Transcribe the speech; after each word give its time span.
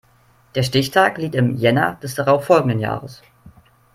Der 0.55 0.63
Stichtag 0.63 1.19
liegt 1.19 1.35
im 1.35 1.57
Jänner 1.57 1.93
des 2.01 2.15
darauf 2.15 2.45
folgenden 2.45 2.79
Jahres. 2.79 3.21